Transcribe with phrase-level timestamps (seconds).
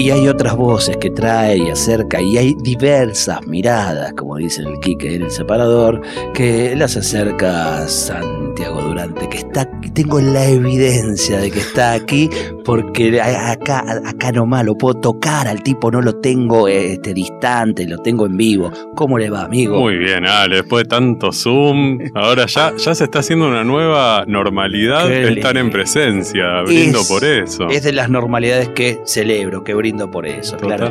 [0.00, 4.80] Y hay otras voces que trae y acerca, y hay diversas miradas, como dice el
[4.80, 6.00] Quique en el separador,
[6.32, 12.30] que las acerca Santiago Durante, que está, tengo la evidencia de que está aquí,
[12.70, 17.98] porque acá, acá nomás lo puedo tocar al tipo, no lo tengo este, distante, lo
[17.98, 18.70] tengo en vivo.
[18.94, 19.80] ¿Cómo le va, amigo?
[19.80, 24.22] Muy bien, Ale, después de tanto Zoom, ahora ya, ya se está haciendo una nueva
[24.28, 27.68] normalidad estar en presencia, brindo por eso.
[27.70, 30.56] Es de las normalidades que celebro, que brindo por eso.
[30.56, 30.90] Claro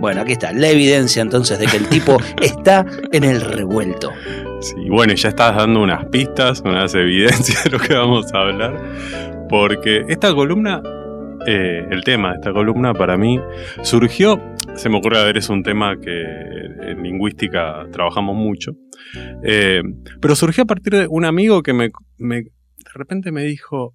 [0.00, 4.10] Bueno, aquí está, la evidencia entonces de que el tipo está en el revuelto.
[4.60, 8.76] Sí, bueno, ya estás dando unas pistas, unas evidencias de lo que vamos a hablar,
[9.48, 10.82] porque esta columna,
[11.46, 13.40] eh, el tema de esta columna para mí
[13.82, 14.40] surgió,
[14.74, 18.72] se me ocurre, a ver, es un tema que en lingüística trabajamos mucho,
[19.42, 19.82] eh,
[20.20, 22.50] pero surgió a partir de un amigo que me, de
[22.94, 23.94] repente me dijo,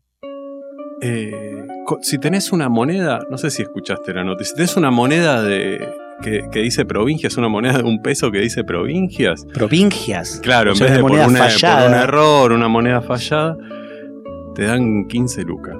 [1.01, 1.65] eh,
[2.01, 5.87] si tenés una moneda, no sé si escuchaste la noticia, si tenés una moneda de
[6.21, 9.45] que, dice provincias, una moneda de un peso que dice provincias.
[9.53, 10.39] Provincias.
[10.41, 13.55] Claro, en vez de por, un error, una moneda fallada,
[14.55, 15.75] te dan 15 lucas.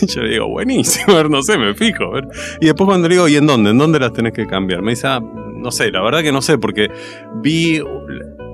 [0.06, 2.10] Yo le digo, buenísimo, a ver, no sé, me fijo.
[2.10, 2.28] ver.
[2.60, 3.70] Y después cuando le digo, ¿y en dónde?
[3.70, 4.82] ¿En dónde las tenés que cambiar?
[4.82, 6.88] Me dice, ah, no sé, la verdad que no sé, porque
[7.42, 7.80] vi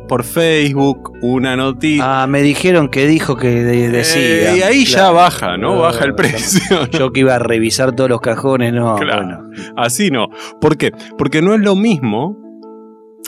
[0.08, 2.22] por Facebook una noticia.
[2.22, 4.56] Ah, me dijeron que dijo que decía.
[4.56, 5.78] y ahí ya baja, ¿no?
[5.78, 6.86] baja el precio.
[6.90, 8.96] Yo que iba a revisar todos los cajones, no.
[8.96, 10.28] Claro, Así no.
[10.60, 10.92] ¿Por qué?
[11.16, 12.43] Porque no es lo mismo.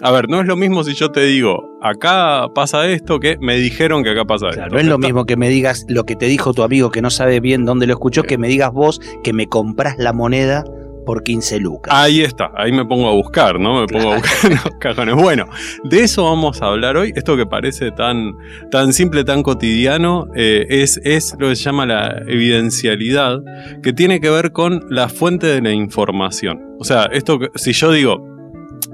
[0.03, 3.57] A ver, no es lo mismo si yo te digo, acá pasa esto, que me
[3.57, 4.69] dijeron que acá pasa esto.
[4.69, 7.11] No es lo mismo que me digas lo que te dijo tu amigo que no
[7.11, 10.65] sabe bien dónde lo escuchó, que me digas vos que me compras la moneda
[11.07, 11.95] por 15 lucas.
[11.97, 13.81] Ahí está, ahí me pongo a buscar, ¿no?
[13.81, 15.15] Me pongo a buscar los cajones.
[15.15, 15.47] Bueno,
[15.85, 17.13] de eso vamos a hablar hoy.
[17.17, 18.33] Esto que parece tan,
[18.71, 23.39] tan simple, tan cotidiano, eh, es, es lo que se llama la evidencialidad,
[23.83, 26.61] que tiene que ver con la fuente de la información.
[26.81, 28.36] O sea, esto si yo digo,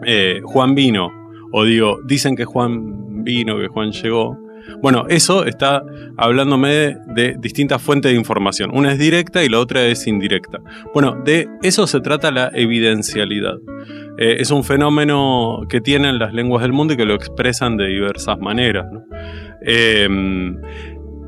[0.05, 1.11] eh, Juan vino,
[1.53, 4.39] o digo, dicen que Juan vino, que Juan llegó,
[4.81, 5.85] bueno, eso está
[6.17, 8.71] hablándome de, distintas fuentes de información.
[8.73, 10.61] Una es directa y la otra es indirecta.
[10.95, 13.57] Bueno, de eso se trata la evidencialidad.
[14.19, 17.87] Eh, es un fenómeno que tienen las lenguas del mundo y que lo expresan de
[17.89, 18.87] diversas maneras.
[19.63, 20.59] Em,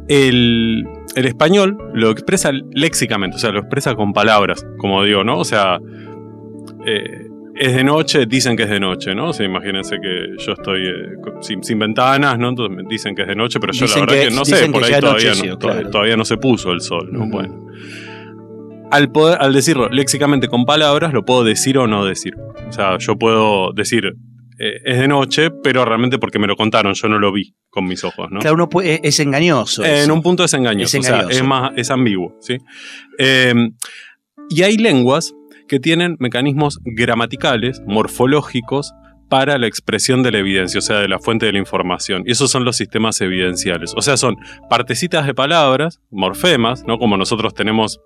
[0.09, 5.39] el, español lo expresa léxicamente, o sea, lo expresa con palabras, como digo, ¿no?
[5.39, 5.79] O sea,
[6.87, 9.29] eh, es de noche, dicen que es de noche, ¿no?
[9.29, 12.49] O sea, imagínense que yo estoy eh, sin, ventanas, ¿no?
[12.49, 15.01] Entonces dicen que es de noche, pero yo la verdad que, no sé, por ahí
[15.91, 17.27] todavía, no, se puso el sol, ¿no?
[17.27, 17.67] Bueno.
[18.91, 22.35] Al, poder, al decirlo léxicamente con palabras, lo puedo decir o no decir.
[22.69, 24.15] O sea, yo puedo decir,
[24.59, 27.87] eh, es de noche, pero realmente porque me lo contaron, yo no lo vi con
[27.87, 28.41] mis ojos, ¿no?
[28.41, 29.85] Claro, uno es engañoso.
[29.85, 32.59] en un punto es engañoso, es, O sea, es, más, es ambiguo, ¿sí?
[33.19, 33.75] Em,
[34.49, 35.35] y hay lenguas
[35.69, 38.93] que tienen mecanismos gramaticales, morfológicos,
[39.29, 42.23] para la expresión de la evidencia, o sea, de la fuente de la información.
[42.27, 43.93] Y esos son los sistemas evidenciales.
[43.97, 44.37] O sea, son
[44.69, 46.99] partecitas de palabras, morfemas, ¿no?
[46.99, 48.01] Como nosotros tenemos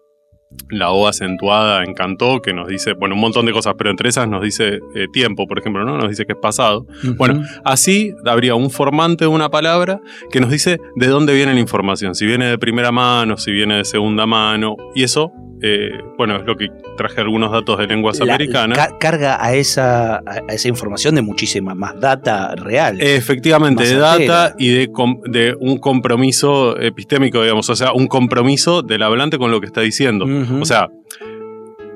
[0.70, 4.08] la O acentuada en Cantó, que nos dice, bueno, un montón de cosas, pero entre
[4.08, 5.98] esas nos dice eh, tiempo, por ejemplo, ¿no?
[5.98, 6.86] Nos dice que es pasado.
[7.18, 11.60] Bueno, así habría un formante de una palabra que nos dice de dónde viene la
[11.60, 16.36] información, si viene de primera mano, si viene de segunda mano, y eso eh, bueno,
[16.36, 18.90] es lo que traje algunos datos de lenguas americanas.
[18.98, 23.00] carga a esa, a esa información de muchísima más data real.
[23.00, 24.90] Efectivamente, de data y de,
[25.26, 29.80] de, un compromiso epistémico, digamos, o sea, un compromiso del hablante con lo que está
[29.80, 30.26] diciendo.
[30.60, 30.88] O sea,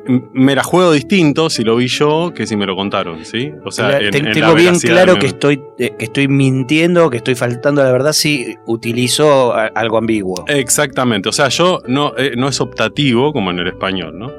[0.07, 3.53] me la juego distinto si lo vi yo que si me lo contaron, ¿sí?
[3.65, 7.85] O sea, tengo bien claro que estoy, eh, que estoy mintiendo, que estoy faltando a
[7.85, 10.45] la verdad si utilizo algo ambiguo.
[10.49, 14.33] Exactamente, o sea, yo no, eh, no es optativo como en el español, ¿no?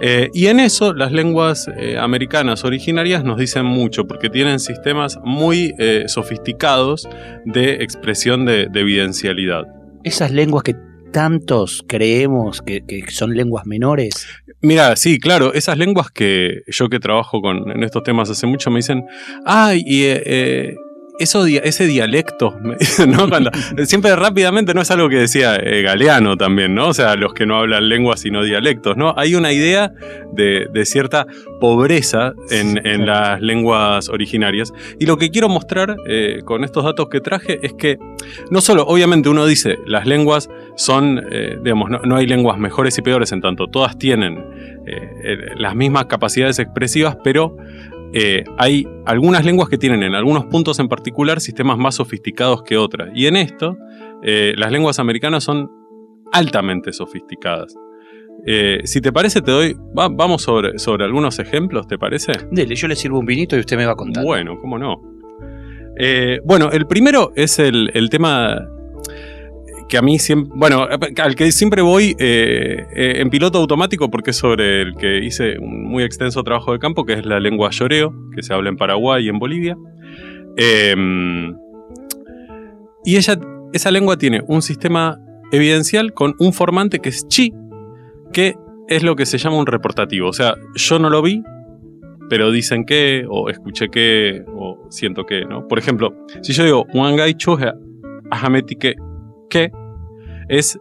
[0.00, 1.68] Eh, y en eso las lenguas
[1.98, 5.74] americanas originarias nos dicen mucho porque tienen sistemas muy
[6.06, 7.08] sofisticados
[7.44, 9.64] de expresión de, de evidencialidad.
[10.02, 10.74] Esas lenguas que
[11.14, 14.26] tantos creemos que, son lenguas menores?
[14.64, 18.70] Mira, sí, claro, esas lenguas que yo que trabajo con, en estos temas hace mucho
[18.70, 19.04] me dicen,
[19.44, 20.74] ay, y, eh,
[21.20, 22.56] eso, di- ese dialecto.
[23.28, 23.50] Cuando-
[23.84, 26.88] siempre rápidamente no es algo que decía eh, Galeano también, ¿no?
[26.88, 29.14] O sea, los que no hablan lenguas sino dialectos, ¿no?
[29.16, 29.92] Hay una idea
[30.32, 31.26] de, de cierta
[31.60, 34.72] pobreza en, en las lenguas originarias.
[34.98, 37.96] Y lo que quiero mostrar eh, con estos datos que traje es que
[38.50, 42.96] no solo, obviamente uno dice, las lenguas son, eh, digamos, no, no hay lenguas mejores
[42.98, 44.38] y peores en tanto, todas tienen
[44.86, 47.56] eh, eh, las mismas capacidades expresivas, pero
[48.12, 52.76] eh, hay algunas lenguas que tienen en algunos puntos en particular sistemas más sofisticados que
[52.76, 53.10] otras.
[53.14, 53.76] Y en esto,
[54.22, 55.68] las lenguas americanas son
[56.32, 57.74] altamente sofisticadas.
[58.46, 59.74] Eh, si te parece, te doy.
[59.98, 62.32] va- vamos sobre, sobre algunos ejemplos, ¿te parece?
[62.50, 64.26] Dele, yo le sirvo un vinito y usted me va contando.
[64.28, 65.00] Bueno, cómo no.
[65.98, 68.66] Eh, bueno, el primero es el, el tema
[69.88, 70.52] que a mí siempre.
[70.54, 70.86] Bueno,
[71.22, 75.58] al que siempre voy eh, eh, en piloto automático porque es sobre el que hice
[75.58, 78.76] un muy extenso trabajo de campo, que es la lengua lloreo, que se habla en
[78.76, 79.76] Paraguay y en Bolivia.
[80.56, 80.94] Eh,
[83.04, 83.38] y ella,
[83.72, 85.18] esa lengua tiene un sistema
[85.52, 87.52] evidencial con un formante que es chi,
[88.32, 88.54] que
[88.88, 90.28] es lo que se llama un reportativo.
[90.28, 91.42] O sea, yo no lo vi,
[92.30, 95.68] pero dicen que, o escuché que, o siento que, ¿no?
[95.68, 97.72] Por ejemplo, si yo digo Wangai Chuhe
[98.30, 98.96] Ahametike
[99.54, 99.70] que,
[100.48, 100.78] es,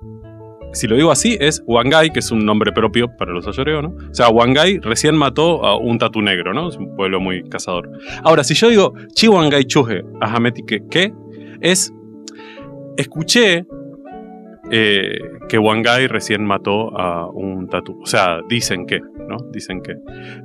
[0.74, 3.90] si lo digo así, es Wangai, que es un nombre propio para los ayoreos, ¿no?
[4.10, 6.70] O sea, Wangai recién mató a un tatu negro, ¿no?
[6.70, 7.92] Es un pueblo muy cazador.
[8.24, 11.14] Ahora, si yo digo Chi Wangai Chuhe Ahametike que,
[11.62, 11.94] es,
[12.98, 13.66] escuché
[14.76, 18.02] eh, que Wangai recién mató a un tatu.
[18.02, 19.38] O sea, dicen que, ¿no?
[19.52, 19.94] Dicen que.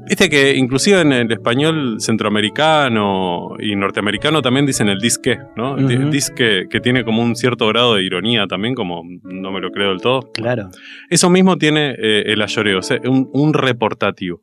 [0.06, 5.76] Viste que inclusive en el español centroamericano y norteamericano también dicen el disque, ¿no?
[5.76, 9.88] Disque que tiene como un cierto grado de ironía también, como no me lo creo
[9.88, 10.30] del todo.
[10.34, 10.68] Claro.
[11.08, 14.42] Eso mismo tiene eh, el ayoreo, o sea, un, un reportativo.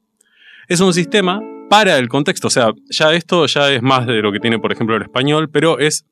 [0.67, 4.31] Es un sistema para el contexto, o sea, ya esto ya es más de lo
[4.31, 6.07] que tiene, por ejemplo, el español, pero es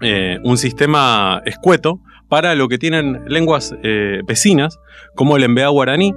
[0.00, 4.78] eh, un sistema escueto para lo que tienen lenguas eh, vecinas,
[5.14, 6.12] como el MBA guaraní,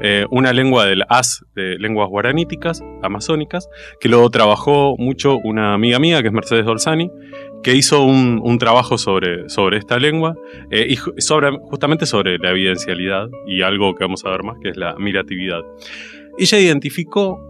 [0.00, 3.68] eh, una lengua del AS de lenguas guaraníticas, amazónicas,
[4.00, 7.10] que luego trabajó mucho una amiga mía, que es Mercedes Dolzani,
[7.64, 10.36] que hizo un, trabajo sobre, sobre esta lengua
[10.70, 14.68] eh, y sobre, justamente sobre la evidencialidad y algo que vamos a ver más, que
[14.70, 15.60] es la miratividad.
[16.38, 17.44] Ella identificó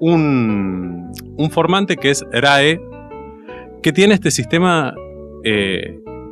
[0.00, 2.80] un, un formante que es RAE,
[3.82, 4.94] que tiene este sistema,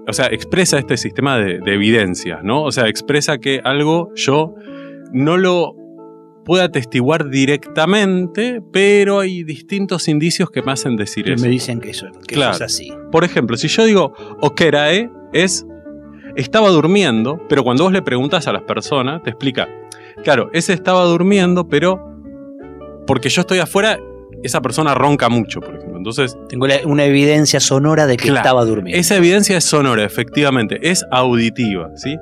[0.06, 2.62] o sea, expresa este sistema de, de evidencias, ¿no?
[2.62, 4.54] O sea, expresa que algo yo
[5.12, 5.74] no lo
[6.44, 11.44] puedo atestiguar directamente, pero hay distintos indicios que me hacen decir Que eso.
[11.44, 12.52] me dicen que eso, que Claro.
[12.54, 12.92] eso es así.
[13.10, 15.66] Por ejemplo, si yo digo Okerae es
[16.36, 19.68] estaba durmiendo, pero cuando vos le preguntas a las personas, te explica,
[20.22, 21.98] claro, ese estaba durmiendo, pero
[23.06, 23.98] porque yo estoy afuera,
[24.44, 25.96] esa persona ronca mucho, por ejemplo.
[25.98, 28.36] Entonces, Tengo la- una evidencia sonora de que Claro.
[28.38, 29.00] estaba durmiendo.
[29.00, 32.16] esa evidencia es sonora, efectivamente, es auditiva, ¿sí?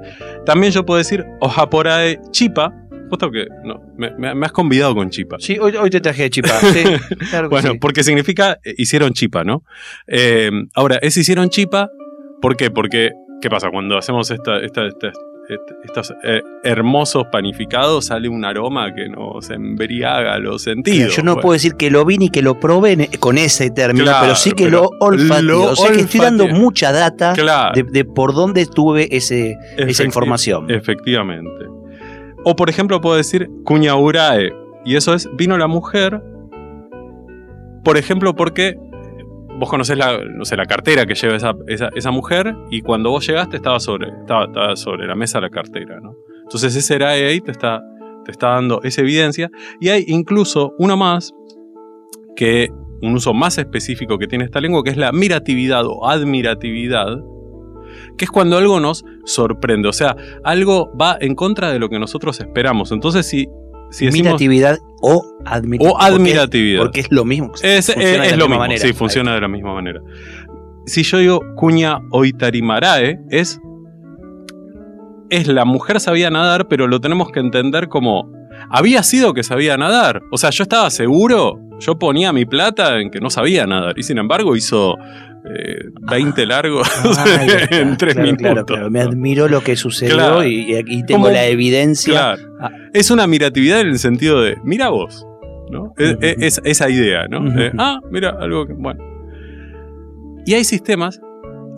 [0.46, 2.72] También yo puedo decir Ojaporae Chipa,
[3.10, 5.36] justo que no, me, me- has convidado con Chipa.
[5.38, 6.48] Sí, hoy, hoy te traje chipa.
[6.60, 6.82] Sí,
[7.30, 7.78] claro que Bueno, sí.
[7.78, 9.64] porque significa eh, hicieron chipa, ¿no?
[10.06, 11.90] Eh, ahora, es hicieron chipa,
[12.40, 12.70] ¿por qué?
[12.70, 13.10] Porque,
[13.42, 13.68] ¿qué pasa?
[13.70, 15.16] Cuando hacemos esta, esta- esta- est-
[15.84, 21.14] estos eh, hermosos panificados, sale un aroma que nos embriaga los sentidos.
[21.16, 24.04] Yo no Bueno, puedo decir que lo vi ni que lo probé con ese término,
[24.04, 25.52] Claro, pero sí que pero lo olfateé.
[25.52, 30.04] o sea que estoy dando mucha data Claro, de, de por dónde tuve ese, esa
[30.04, 30.70] información.
[30.70, 31.50] Efectivamente.
[32.44, 34.52] O por ejemplo, puedo decir cuñaurae,
[34.84, 36.22] y eso es vino la mujer,
[37.84, 38.78] por ejemplo, porque
[39.62, 43.11] vos conocés la, no sé, la cartera que lleva esa, esa- esa mujer, y cuando
[43.11, 46.16] vos llegaste estaba sobre, estaba, estaba sobre la mesa la cartera, ¿no?
[46.42, 47.81] Entonces ese erae ahí te está,
[48.25, 49.50] te está dando esa evidencia,
[49.81, 51.33] y hay incluso uno más
[52.35, 52.71] que
[53.02, 57.19] un uso más específico que tiene esta lengua, que es la miratividad o admiratividad,
[58.19, 62.00] que es cuando algo nos sorprende, o sea, algo va en contra de lo que
[62.00, 62.90] nosotros esperamos.
[62.90, 63.47] Entonces, si,
[63.92, 64.78] si o admiratividad.
[65.00, 66.82] O admiratividad.
[66.82, 67.52] Porque, es lo mismo.
[67.62, 68.80] Es, funciona es- de es la lo misma mismo, manera.
[68.80, 70.00] sí, funciona de la misma manera.
[70.87, 73.61] Si yo digo cuña oitarimarae, es,
[75.30, 78.30] es la mujer sabía nadar, pero lo tenemos que entender como,
[78.68, 80.22] había sido que sabía nadar.
[80.30, 84.02] O sea, yo estaba seguro, yo ponía mi plata en que no sabía nadar, y
[84.02, 87.76] sin embargo hizo eh, 20 largos Ah, está.
[87.80, 88.42] en 3 Claro, minutos.
[88.52, 88.90] claro, claro.
[88.90, 92.12] Me admiró lo que sucedió y, y aquí tengo Como- la evidencia.
[92.12, 92.42] Claro.
[92.60, 92.70] Ah.
[92.92, 95.26] Es una miratividad en el sentido de, mira vos,
[95.70, 95.92] ¿no?
[95.98, 97.60] Es- es esa idea, ¿no?
[97.60, 99.02] Eh, ah, mira, algo que, bueno.
[100.46, 101.20] Y hay sistemas,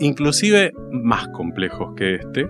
[0.00, 2.46] inclusive más complejos que este.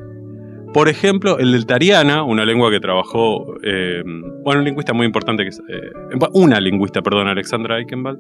[0.75, 4.03] Por ejemplo, el del Tariana, una lengua que trabajó, eh,
[4.43, 5.91] bueno, un lingüista muy importante, que es, eh,
[6.33, 8.19] una lingüista, perdón, Alexandra Eichenwald,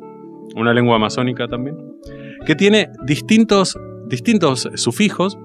[0.54, 1.76] una lengua amazónica también,
[2.46, 5.37] que tiene distintos, distintos sufijos,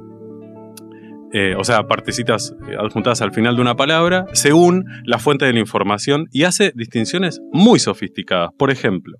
[1.34, 5.60] eh, o sea, partecitas adjuntadas al final de una palabra, según la fuente de la
[5.60, 8.51] información, y hace distinciones muy sofisticadas.
[8.56, 9.18] Por ejemplo,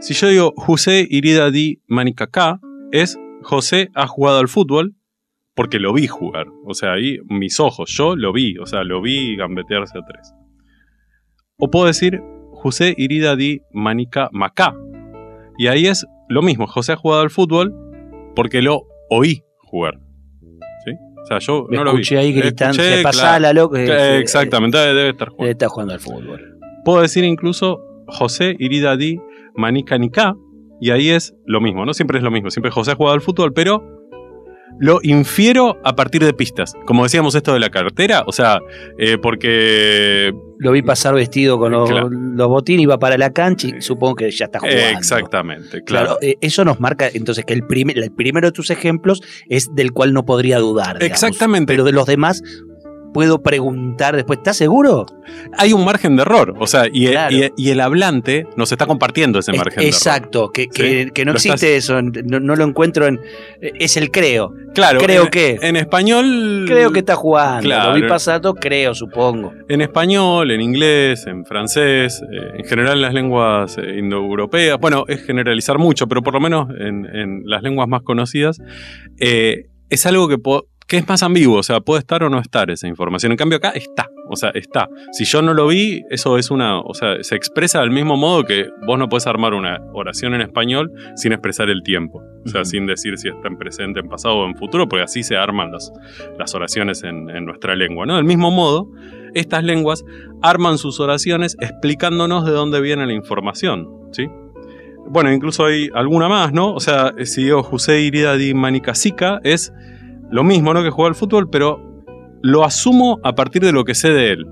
[0.00, 2.60] si yo digo José Irida di Manicacá,
[2.92, 4.97] es José ha jugado al fútbol
[5.58, 6.46] porque lo vi jugar.
[6.64, 10.32] O sea, ahí mis ojos, yo lo vi, o sea, lo vi gambetearse a tres.
[11.58, 12.22] O puedo decir
[12.52, 14.72] José Irida di Manica Macá.
[15.58, 17.74] Y ahí es lo mismo, José ha jugado al fútbol
[18.36, 19.98] porque lo oí jugar.
[20.84, 20.92] ¿Sí?
[21.24, 22.02] O sea, yo no lo vi.
[22.02, 22.80] escuché ahí gritando,
[23.52, 23.80] loca.
[23.80, 25.50] Eh, Exactamente, debe estar jugando.
[25.50, 26.60] Está jugando al fútbol.
[26.84, 29.18] Puedo decir incluso José Irida di
[29.56, 30.36] Manica Nicá,
[30.80, 31.94] y ahí es lo mismo, ¿no?
[31.94, 33.97] Siempre es lo mismo, siempre José ha jugado al fútbol, pero
[34.78, 36.74] lo infiero a partir de pistas.
[36.86, 38.60] Como decíamos esto de la cartera, o sea,
[38.98, 40.32] eh, porque...
[40.60, 42.10] Lo vi pasar vestido con los, Claro.
[42.10, 44.80] los botines, iba para la cancha y supongo que ya está jugando.
[44.80, 46.06] eh, exactamente, claro.
[46.16, 49.68] Claro, eh, eso nos marca entonces que el, prim- el primero de tus ejemplos es
[49.74, 50.98] del cual no podría dudar.
[50.98, 51.22] digamos.
[51.22, 51.72] Exactamente.
[51.72, 52.42] Pero de los demás
[53.18, 55.04] puedo preguntar después, ¿estás seguro?
[55.58, 57.36] Hay un margen de error, o sea, y, Claro.
[57.36, 59.92] y- y el hablante nos está compartiendo ese Es- margen de error.
[59.92, 63.18] exacto, que, que- Sí, que no existe eso, no, no lo encuentro en...
[63.60, 64.52] Es el creo.
[64.72, 65.58] Claro, Creo en, que.
[65.60, 66.64] En español...
[66.68, 67.62] Creo que está jugando.
[67.64, 67.90] Claro.
[67.90, 69.52] Lo vi pasado, creo, supongo.
[69.68, 75.02] En español, en inglés, en francés, eh, en general en las lenguas eh, indoeuropeas, bueno,
[75.08, 78.58] es generalizar mucho, pero por lo menos en, en las lenguas más conocidas,
[79.18, 82.38] eh, es algo que, po- que es más ambiguo, o sea, puede estar o no
[82.40, 83.30] estar esa información.
[83.30, 84.88] En cambio acá está, o sea, está.
[85.12, 88.44] Si yo no lo vi, eso es una, o sea, se expresa del mismo modo
[88.44, 92.64] que vos no podés armar una oración en español sin expresar el tiempo, o sea,
[92.64, 95.70] sin decir si está en presente, en pasado o en futuro, porque así se arman
[95.70, 95.92] las,
[96.38, 98.16] las oraciones en, en nuestra lengua, ¿no?
[98.16, 98.90] Del mismo modo,
[99.34, 100.06] estas lenguas
[100.40, 104.26] arman sus oraciones explicándonos de dónde viene la información, ¿sí?
[105.10, 106.72] Bueno, incluso hay alguna más, ¿no?
[106.72, 109.72] O sea, si digo José Irida di Manicasica, es
[110.30, 110.82] lo mismo, ¿no?
[110.82, 111.80] Que jugar al fútbol, pero
[112.42, 114.46] lo asumo a partir de lo que sé de él.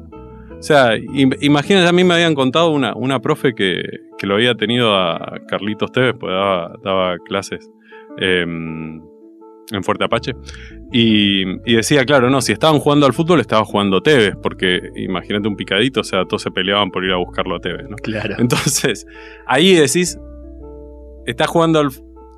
[0.59, 3.83] O sea, im- imagínense, a mí me habían contado una, una profe que,
[4.18, 7.68] que lo había tenido a Carlitos Tevez, pues daba, daba clases
[8.18, 9.00] em,
[9.71, 10.33] en Fuerte Apache.
[10.92, 15.47] Y, y decía, claro, no, si estaban jugando al fútbol, estaba jugando Tevez, porque imagínate
[15.47, 17.97] un picadito, o sea, todos se peleaban por ir a buscarlo a Tevez, ¿no?
[17.97, 18.37] Claro.
[18.38, 19.06] Entonces,
[19.47, 20.18] ahí decís,
[21.26, 21.90] está jugando, al-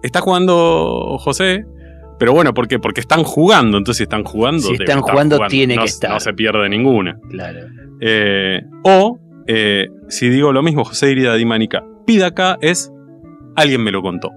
[0.03, 1.65] está jugando José,
[2.19, 2.79] pero bueno, ¿por qué?
[2.79, 4.67] Porque están jugando, entonces si están jugando...
[4.69, 6.11] Si están jugando, tiene no, que estar.
[6.11, 7.19] No se pierde ninguna.
[7.31, 7.61] Claro.
[8.01, 12.93] Eh, o, eh, si digo lo mismo, José Irida Di Manica, pida acá es,
[13.57, 14.31] alguien me lo contó.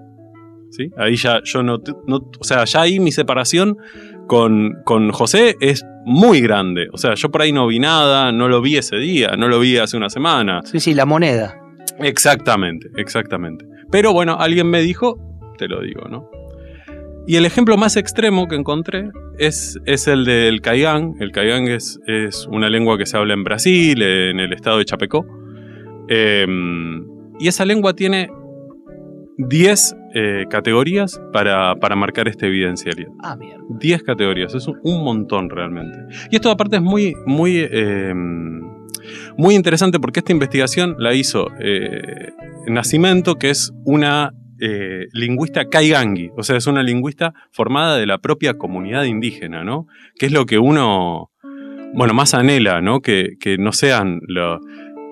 [0.72, 0.90] ¿Sí?
[0.98, 3.78] Ahí ya yo no, no- o sea, ya ahí mi separación
[4.28, 6.88] con, con José es muy grande.
[6.94, 9.60] O sea, yo por ahí no vi nada, no lo vi ese día, no lo
[9.60, 10.62] vi hace una semana.
[10.64, 11.58] Sí, sí, la moneda.
[12.00, 13.66] Exactamente, exactamente.
[13.92, 15.18] Pero bueno, alguien me dijo,
[15.58, 16.30] te lo digo, ¿no?
[17.28, 21.14] Y el ejemplo más extremo que encontré es, es el del Caigan.
[21.20, 24.86] El Caigan es, es una lengua que se habla en Brasil, en el estado de
[24.86, 25.26] Chapecó.
[26.10, 26.46] Eh,
[27.40, 28.30] y esa lengua tiene
[29.38, 33.12] 10 eh, categorías para, para marcar esta evidencialidad.
[33.24, 33.64] Ah, mierda.
[33.70, 35.98] 10 categorías, es un, un montón realmente.
[36.30, 38.14] Y esto aparte es muy, muy, eh,
[39.38, 42.32] muy interesante porque esta investigación la hizo eh,
[42.68, 48.20] Nacimiento, que es una eh, lingüista Kaigangi, o sea, es una lingüista formada de la
[48.20, 49.88] propia comunidad indígena, ¿no?
[50.20, 51.32] Que es lo que uno,
[51.96, 53.02] bueno, más anhela, ¿no?
[53.02, 54.20] Que, que no sean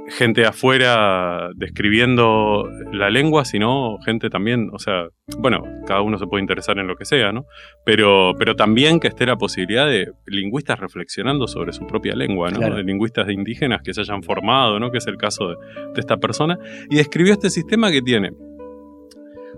[0.10, 5.08] gente afuera describiendo la lengua, sino gente también, o sea,
[5.39, 7.46] bueno, cada uno se puede interesar en lo que sea, ¿no?
[7.86, 12.60] Pero, pero también que esté la posibilidad de lingüistas reflexionando sobre su propia lengua, ¿no?
[12.60, 12.75] Claro.
[12.75, 14.91] De lingüistas indígenas que se hayan formado, ¿no?
[14.91, 15.56] Que es el caso de,
[15.94, 16.60] de esta persona.
[16.89, 18.32] Y describió este sistema que tiene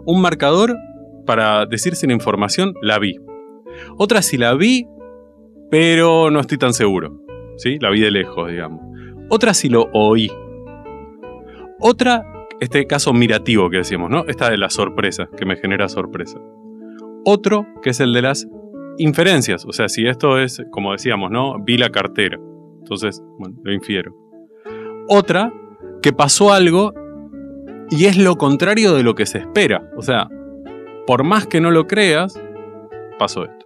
[0.06, 0.76] un marcador
[1.26, 3.18] para decir si la información la vi.
[3.98, 4.88] Otra si la vi,
[5.70, 7.20] pero no estoy tan seguro.
[7.58, 7.78] ¿Sí?
[7.80, 8.82] La vi de lejos, digamos.
[9.30, 10.32] Otra si lo oí.
[11.80, 12.24] Otra,
[12.60, 14.26] este caso mirativo que decíamos, ¿no?
[14.28, 16.40] Esta de las sorpresas, que me genera sorpresa.
[17.24, 18.48] Otro, que es el de las
[18.98, 19.66] inferencias.
[19.66, 21.56] O sea, si esto es, como decíamos, ¿no?
[21.64, 22.40] Vi la cartera.
[22.80, 24.16] Entonces, bueno, lo infiero.
[25.08, 25.52] Otra,
[26.02, 26.94] que pasó algo
[27.92, 29.84] y es lo contrario de lo que se espera.
[29.96, 30.28] O sea,
[31.06, 32.40] por más que no lo creas,
[33.20, 33.66] pasó esto.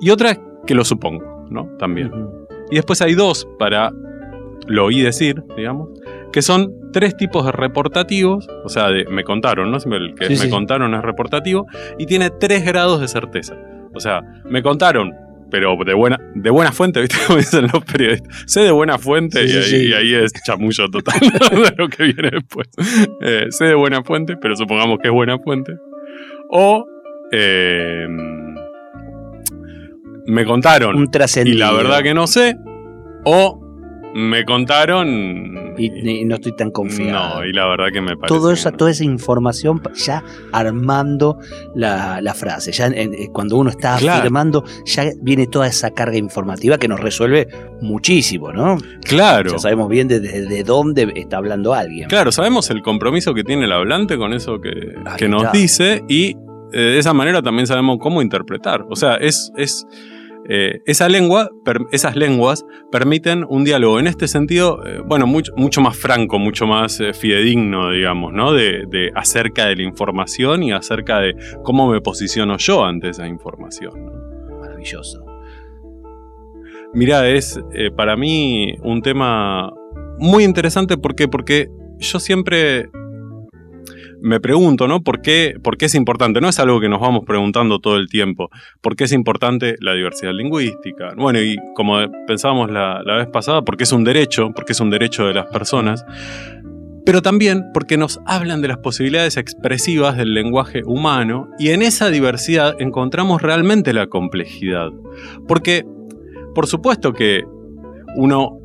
[0.00, 1.66] Y otra que lo supongo, ¿no?
[1.78, 2.12] También.
[2.70, 3.90] Y después hay dos para
[4.66, 5.88] lo oí decir, digamos,
[6.32, 9.78] que son tres tipos de reportativos, o sea, de me contaron, ¿no?
[9.80, 10.50] Siempre El que Sí, me sí.
[10.50, 11.66] contaron es reportativo,
[11.98, 13.56] y tiene tres grados de certeza.
[13.94, 15.14] O sea, me contaron,
[15.50, 17.16] pero de buena, de buena fuente, ¿viste?
[17.26, 18.44] Como dicen los periodistas.
[18.46, 19.88] Sé de buena fuente Sí, y, ahí, sí.
[19.88, 22.68] y ahí es chamullo total de lo que viene después.
[23.20, 25.76] Eh, sé de buena fuente, pero supongamos que es buena fuente.
[26.50, 26.86] O
[27.32, 28.06] eh,
[30.26, 31.10] me contaron Un
[31.44, 32.56] y la verdad que no sé.
[33.24, 33.65] O
[34.14, 37.40] me contaron Y, y no estoy tan confiado.
[37.40, 38.28] No, y la verdad que me parece.
[38.34, 38.76] Todo esa, no.
[38.78, 41.38] toda esa información ya armando
[41.74, 42.72] la, la frase.
[42.72, 44.20] Ya en- en- cuando uno está Claro.
[44.20, 47.46] afirmando, ya viene toda esa carga informativa que nos resuelve
[47.82, 48.78] muchísimo, ¿no?
[49.04, 49.52] Claro.
[49.52, 52.08] Ya sabemos bien de, de- de dónde está hablando alguien.
[52.08, 56.36] Claro, sabemos el compromiso que tiene el hablante con eso que, que nos dice y
[56.72, 58.84] eh, de esa manera también sabemos cómo interpretar.
[58.88, 59.86] O sea, es, es
[60.48, 65.52] eh, esa lengua, per- esas lenguas permiten un diálogo en este sentido, eh, bueno, mucho,
[65.56, 68.52] mucho más franco, mucho más eh, fidedigno, digamos, ¿no?
[68.52, 73.26] De, de acerca de la información y acerca de cómo me posiciono yo ante esa
[73.26, 73.92] información.
[74.06, 74.58] ¿no?
[74.60, 75.24] Maravilloso.
[76.94, 77.60] Mira, es
[77.96, 79.70] para mí un tema
[80.18, 80.96] muy interesante.
[80.96, 81.28] ¿Por qué?
[81.28, 82.88] Porque yo siempre
[84.26, 85.02] me pregunto, ¿no?
[85.02, 86.40] ¿Por qué, ¿Por qué es importante?
[86.40, 88.50] No es algo que nos vamos preguntando todo el tiempo.
[88.80, 91.14] ¿Por qué es importante la diversidad lingüística?
[91.16, 94.90] Bueno, y como pensábamos la, la vez pasada, porque es un derecho, porque es un
[94.90, 96.04] derecho de las personas.
[97.04, 102.10] Pero también porque nos hablan de las posibilidades expresivas del lenguaje humano y en esa
[102.10, 104.90] diversidad encontramos realmente la complejidad.
[105.46, 105.84] Porque
[106.52, 107.44] por supuesto que
[108.16, 108.58] uno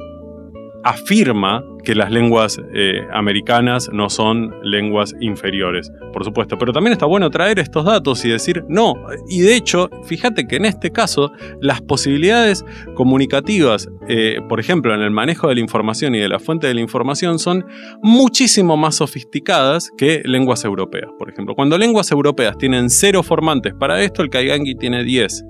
[0.84, 7.06] afirma que las lenguas eh, americanas no son lenguas inferiores, por supuesto, pero también está
[7.06, 8.94] bueno traer estos datos y decir no,
[9.28, 12.64] y de hecho, fíjate que en este caso las posibilidades
[12.96, 16.74] comunicativas, eh, por ejemplo, en el manejo de la información y de la fuente de
[16.74, 17.66] la información son
[18.02, 21.56] muchísimo más sofisticadas que lenguas europeas, por ejemplo.
[21.56, 25.46] Cuando lenguas europeas tienen cero formantes para esto, el Kaigangi tiene 10.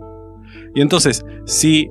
[0.75, 1.89] Y entonces, si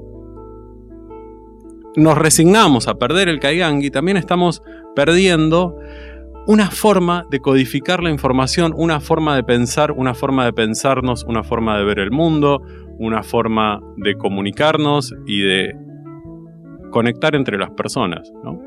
[1.97, 4.63] nos resignamos a perder el Kaigangi, también estamos
[4.95, 5.77] perdiendo
[6.47, 11.43] una forma de codificar la información, una forma de pensar, una forma de pensarnos, una
[11.43, 12.63] forma de ver el mundo,
[12.99, 15.77] una forma de comunicarnos y de
[16.91, 18.61] conectar entre las personas, ¿no?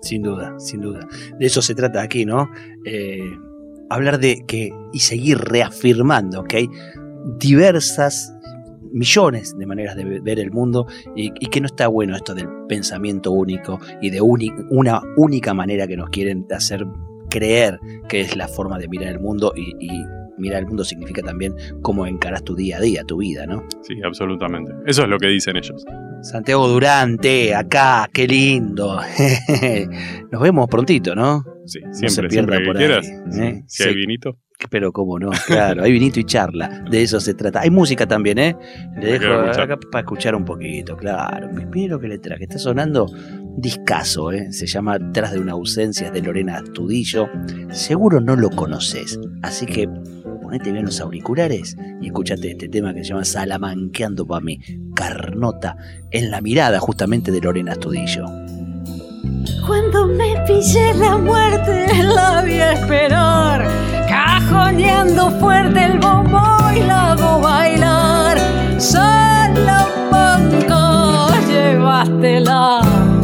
[0.00, 1.00] Sin duda, sin duda.
[1.38, 2.48] De eso se trata aquí, ¿no?
[2.84, 3.36] Eh,
[3.90, 6.70] hablar de que y seguir reafirmando que hay
[7.38, 8.34] diversas
[8.92, 12.34] millones de maneras de ve- ver el mundo y, y que no está bueno esto
[12.34, 16.86] del pensamiento único y de una única manera que nos quieren hacer
[17.30, 19.90] creer que es la forma de mirar el mundo y, y
[20.38, 23.64] mirar el mundo significa también cómo encaras tu día a día, tu vida, ¿no?
[23.82, 24.72] Sí, absolutamente.
[24.86, 25.84] Eso es lo que dicen ellos.
[26.22, 29.00] Santiago Durante, acá, qué lindo.
[30.30, 31.44] Nos vemos prontito, ¿no?
[31.66, 33.06] Sí, se siempre, pierda siempre que por quieras.
[33.06, 33.62] ahí, ¿eh?
[33.66, 33.94] Si hay Sí.
[33.96, 34.38] vinito.
[34.70, 37.60] Pero cómo no, claro, hay vinito y charla, de eso se trata.
[37.60, 38.56] Hay música también, ¿eh?
[39.00, 41.48] Le dejo acá para escuchar un poquito, claro.
[41.72, 43.06] Mira lo que le traje, está sonando
[43.56, 44.52] discaso, ¿eh?
[44.52, 47.28] Se llama Tras de una ausencia es de Lorena Astudillo.
[47.70, 49.88] Seguro no lo conoces, así que
[50.42, 54.58] ponete bien los auriculares y escúchate este tema que se llama Salamanqueando para mí,
[54.94, 55.76] Carnota,
[56.10, 58.24] en la mirada justamente de Lorena Astudillo.
[59.68, 63.68] Cuando me pillé la muerte la vi esperar,
[64.08, 66.40] cajoneando fuerte el bombo
[66.74, 68.38] y la hago bailar.
[68.78, 69.68] Salamanca,
[71.46, 72.80] llévatela.
[72.80, 73.17] Me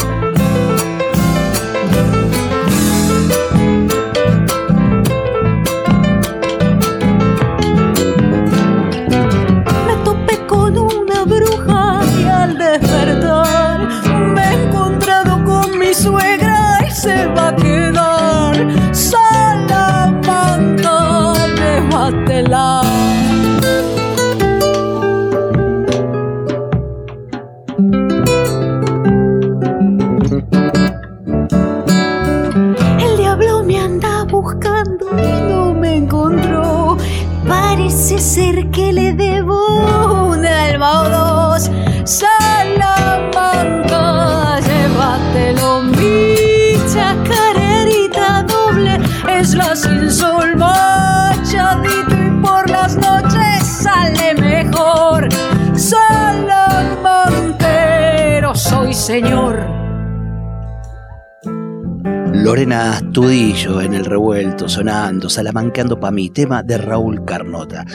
[62.45, 67.87] Lorena Astudillo en el revuelto, sonando, salamanqueando pa' mí, tema de Raúl Carnota.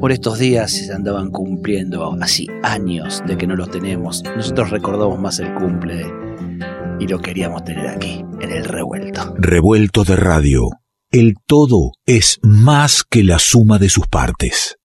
[0.00, 4.22] Por estos días se andaban cumpliendo así años de que no los tenemos.
[4.34, 6.06] Nosotros recordamos más el cumple
[6.98, 9.34] y lo queríamos tener aquí, en el revuelto.
[9.36, 10.70] Revuelto de radio.
[11.10, 14.76] El todo es más que la suma de sus partes.